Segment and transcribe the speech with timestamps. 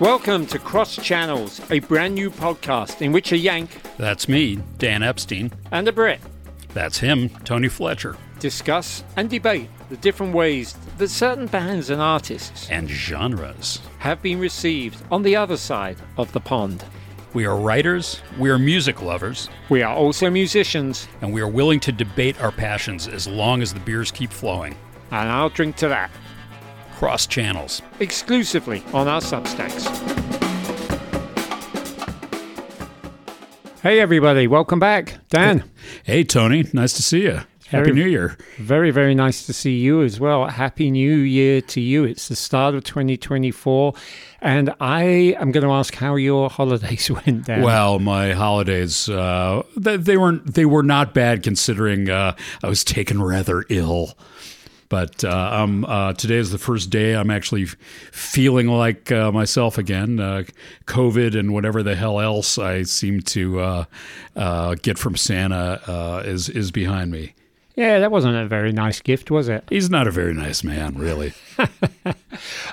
[0.00, 5.02] Welcome to Crossed Channels, a brand new podcast in which a Yank That's me, Dan
[5.02, 5.52] Epstein.
[5.70, 6.20] and a Brit
[6.72, 8.16] That's him, Tony Fletcher.
[8.38, 13.80] discuss and debate the different ways that certain bands and artists And genres.
[13.98, 16.82] have been received on the other side of the pond.
[17.34, 21.78] We are writers, we are music lovers, We are also musicians, and we are willing
[21.80, 24.76] to debate our passions as long as the beers keep flowing.
[25.12, 26.10] and I'll drink to that
[27.00, 27.80] Crossed channels.
[27.98, 29.86] exclusively on our Substacks.
[33.82, 35.14] Hey, everybody, welcome back.
[35.30, 35.64] Dan,
[36.04, 37.40] Hey, Tony, nice to see you.
[37.68, 38.36] Happy Very- New Year.
[38.58, 40.46] very, very nice to see you as well.
[40.48, 42.04] Happy New Year to you.
[42.04, 43.94] It's the start of 2024,
[44.42, 45.02] and I
[45.40, 47.62] am going to ask how your holidays went, Dan.
[47.62, 52.84] Well, my holidays, uh, they, they weren't, they were not bad considering uh, I was
[52.84, 54.18] taken rather ill.
[54.90, 59.78] But uh, um, uh, today is the first day I'm actually feeling like uh, myself
[59.78, 60.18] again.
[60.20, 60.42] Uh,
[60.86, 63.84] COVID and whatever the hell else I seem to uh,
[64.36, 67.34] uh, get from Santa uh, is is behind me.
[67.76, 69.62] yeah, that wasn't a very nice gift, was it?
[69.70, 71.32] He's not a very nice man, really.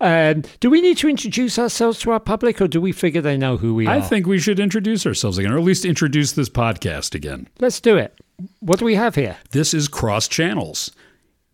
[0.00, 3.36] Um, do we need to introduce ourselves to our public, or do we figure they
[3.36, 3.94] know who we are?
[3.94, 7.46] I think we should introduce ourselves again, or at least introduce this podcast again.
[7.60, 8.18] Let's do it.
[8.58, 9.36] What do we have here?
[9.52, 10.90] This is Crossed Channels,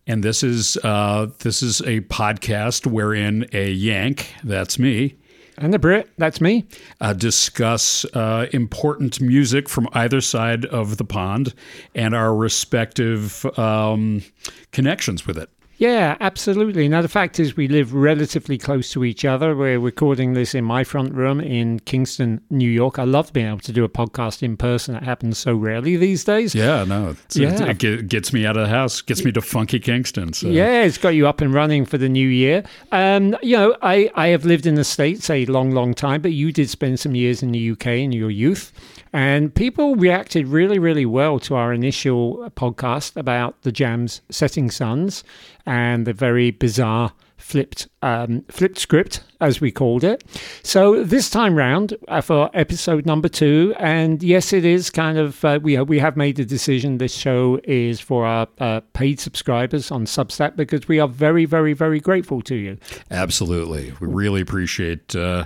[0.09, 5.15] and this is uh, this is a podcast wherein a Yank, that's me,
[5.57, 6.65] And the Brit, that's me.
[6.99, 11.53] uh, discuss uh, important music from either side of the pond
[11.93, 14.23] and our respective um,
[14.71, 15.49] connections with it.
[15.79, 16.89] Yeah, absolutely.
[16.89, 19.55] Now, the fact is, we live relatively close to each other.
[19.55, 22.99] We're recording this in my front room in Kingston, New York.
[22.99, 24.93] I love being able to do a podcast in person.
[24.95, 26.53] It happens so rarely these days.
[26.53, 27.63] Yeah, no, Yeah.
[27.69, 30.33] it, ge- gets me out of the house, gets me to funky Kingston.
[30.33, 30.49] So.
[30.49, 32.63] Yeah, it's got you up and running for the new year.
[32.91, 36.33] Um, you know, I, I have lived in the States a long, long time, but
[36.33, 38.73] you did spend some years in the UK in your youth.
[39.11, 45.23] And people reacted really, really well to our initial podcast about the Jams Setting Sons
[45.69, 50.23] and the very bizarre flipped um, flipped script, as we called it.
[50.63, 55.45] So this time round uh, for episode number two, and yes, it is kind of
[55.45, 56.97] uh, we we have made the decision.
[56.97, 61.73] This show is for our uh, paid subscribers on Substack because we are very, very,
[61.73, 62.77] very grateful to you.
[63.11, 63.93] Absolutely.
[63.99, 65.45] We really appreciate uh,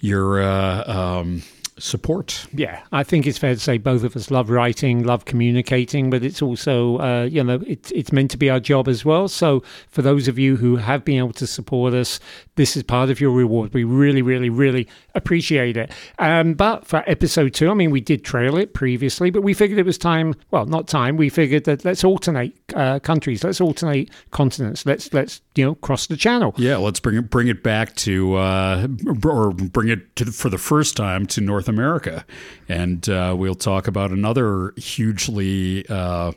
[0.00, 1.42] your uh, um,
[1.78, 2.46] support.
[2.52, 6.22] Yeah, I think it's fair to say both of us love writing, love communicating, but
[6.24, 9.28] it's also, uh, you know, it's it's meant to be our job as well.
[9.28, 12.20] So for those of you who have been able to support us,
[12.56, 13.74] this is part of your reward.
[13.74, 15.90] We really, really, really appreciate it.
[16.18, 19.78] Um, but for episode two, I mean, we did trail it previously, but we figured
[19.78, 20.34] it was time.
[20.50, 21.16] Well, not time.
[21.16, 26.06] We figured that let's alternate uh, countries, let's alternate continents, let's let's you know cross
[26.06, 26.54] the channel.
[26.56, 28.86] Yeah, let's bring it bring it back to uh,
[29.24, 32.24] or bring it to for the first time to North America,
[32.68, 36.32] and uh, we'll talk about another hugely uh,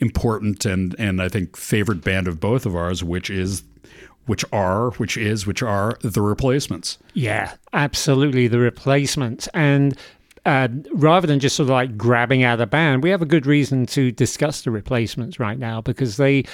[0.00, 3.62] important and and I think favorite band of both of ours, which is
[4.26, 6.98] which are which is which are the Replacements.
[7.14, 8.48] Yeah, absolutely.
[8.48, 9.48] The replacements.
[9.54, 9.96] And
[10.44, 13.46] uh, rather than just sort of like grabbing out a band, we have a good
[13.46, 16.44] reason to discuss the replacements right now because they,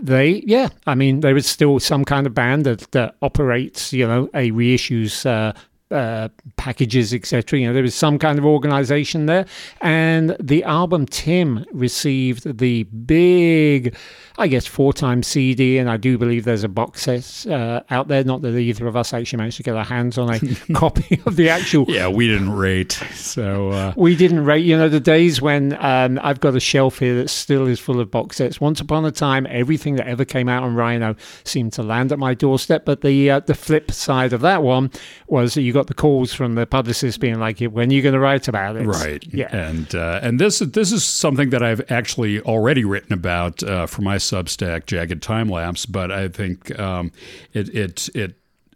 [0.00, 4.06] they, yeah, I mean, there is still some kind of band that, that operates, you
[4.06, 5.24] know, a reissues.
[5.24, 5.52] Uh,
[5.90, 7.60] uh, packages, etc.
[7.60, 9.46] You know, there was some kind of organization there,
[9.80, 13.96] and the album Tim received the big,
[14.38, 18.24] I guess, four-time CD, and I do believe there's a box set uh, out there.
[18.24, 20.40] Not that either of us actually managed to get our hands on a
[20.74, 21.84] copy of the actual.
[21.88, 26.18] Yeah, we didn't rate, so uh, We didn't rate, you know, the days when um,
[26.22, 28.60] I've got a shelf here that still is full of box sets.
[28.60, 31.14] Once upon a time, everything that ever came out on Rhino
[31.44, 32.84] seemed to land at my doorstep.
[32.84, 34.90] But the uh, the flip side of that one
[35.28, 38.14] was that you got the calls from the publicists being like, "When are you going
[38.14, 39.54] to write about it?" right, Yeah.
[39.54, 44.02] and uh, and this this is something that I've actually already written about uh, for
[44.02, 47.12] my Substack, Jagged Time Lapse, but I think um,
[47.52, 48.30] it it it.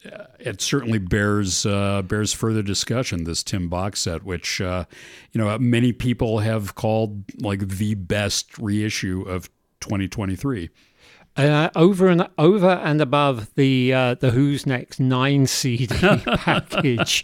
[0.05, 3.25] uh, It certainly bears uh, bears further discussion.
[3.25, 4.85] This Tim box set, which uh,
[5.33, 9.51] you know many people have called like the best reissue of
[9.81, 10.71] 2023.
[11.37, 15.87] Uh, over and over and above the uh, the Who's Next nine CD
[16.37, 17.23] package,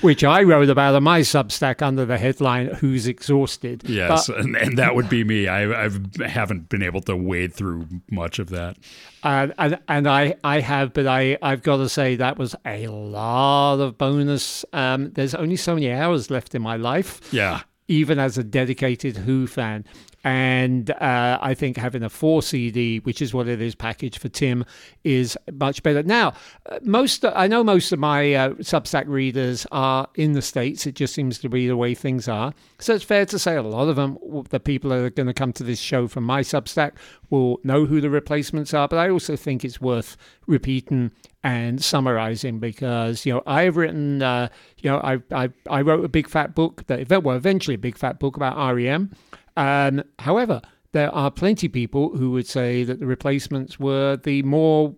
[0.00, 4.56] which I wrote about on my Substack under the headline "Who's Exhausted." Yes, But- and,
[4.56, 5.48] and that would be me.
[5.48, 8.76] I I've, haven't been able to wade through much of that.
[9.24, 12.86] and and, and I, I have, but I, I've got to say that was a
[12.86, 14.64] lot of bonus.
[14.72, 17.20] Um, there's only so many hours left in my life.
[17.32, 17.62] Yeah,
[17.92, 19.84] even as a dedicated Who fan.
[20.24, 24.30] And uh, I think having a four CD, which is what it is packaged for
[24.30, 24.64] Tim,
[25.04, 26.02] is much better.
[26.02, 26.32] Now,
[26.70, 30.86] uh, most I know most of my uh, Substack readers are in the states.
[30.86, 32.54] It just seems to be the way things are.
[32.78, 34.16] So it's fair to say a lot of them,
[34.48, 36.92] the people that are going to come to this show from my Substack,
[37.28, 38.88] will know who the replacements are.
[38.88, 40.16] But I also think it's worth
[40.46, 41.10] repeating
[41.44, 44.48] and summarizing because you know I've written uh,
[44.78, 47.98] you know I, I I wrote a big fat book that well eventually a big
[47.98, 49.10] fat book about REM
[49.56, 50.60] um, however,
[50.92, 54.94] there are plenty of people who would say that the replacements were the more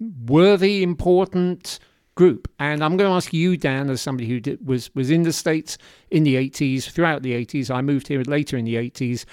[0.00, 1.78] worthy, important
[2.14, 2.50] group.
[2.58, 5.32] And I'm going to ask you, Dan, as somebody who did, was was in the
[5.32, 5.76] states
[6.10, 7.70] in the 80s, throughout the 80s.
[7.70, 9.24] I moved here later in the 80s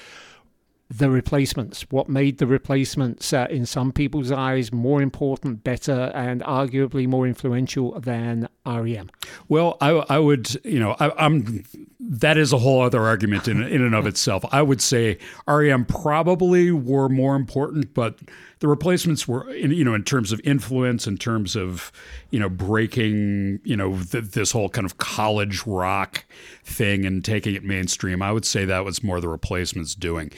[0.89, 6.41] the replacements, what made the replacements, uh, in some people's eyes, more important, better, and
[6.41, 9.09] arguably more influential than REM?
[9.47, 11.63] Well, I, I would, you know, I, am
[11.99, 14.43] that is a whole other argument in, in and of itself.
[14.51, 18.19] I would say REM probably were more important, but
[18.59, 21.91] the replacements were, in, you know, in terms of influence, in terms of,
[22.29, 26.25] you know, breaking, you know, th- this whole kind of college rock
[26.63, 28.21] thing and taking it mainstream.
[28.21, 30.31] I would say that was more the replacements doing.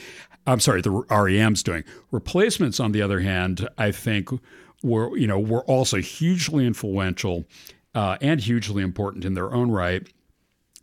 [0.46, 1.84] I'm sorry, the REM's doing.
[2.10, 4.30] Replacements, on the other hand, I think
[4.82, 7.44] were you know were also hugely influential
[7.94, 10.06] uh, and hugely important in their own right.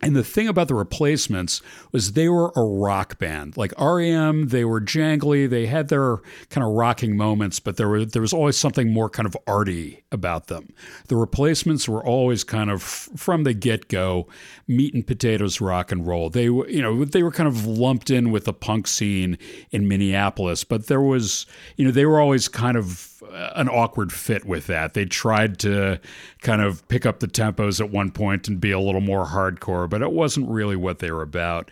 [0.06, 1.62] And the thing about the replacements
[1.92, 3.58] was they were a rock band.
[3.58, 6.18] Like REM, they were jangly, they had their
[6.50, 10.04] kind of rocking moments, but there were there was always something more kind of arty
[10.12, 10.74] about them.
[11.08, 14.28] The replacements were always kind of from the get-go
[14.68, 16.30] meat and potatoes rock and roll.
[16.30, 19.38] They were, you know, they were kind of lumped in with the punk scene
[19.72, 21.46] in Minneapolis, but there was,
[21.78, 24.94] you know, they were always kind of uh, an awkward fit with that.
[24.94, 26.00] They tried to
[26.42, 29.90] kind of pick up the tempos at one point and be a little more hardcore,
[29.94, 31.70] but it wasn't really what they were about.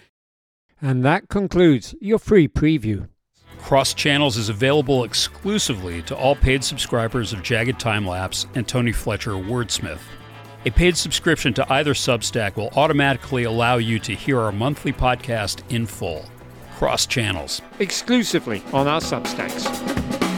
[0.79, 3.09] And that concludes your free preview.
[3.57, 8.91] Crossed Channels is available exclusively to all paid subscribers of Jagged Time Lapse and Tony
[8.91, 10.01] Fletcher Wordsmith.
[10.67, 15.63] A paid subscription to either Substack will automatically allow you to hear our monthly podcast
[15.71, 16.23] in full.
[16.75, 17.59] Crossed Channels.
[17.79, 20.30] Exclusively on our Substacks.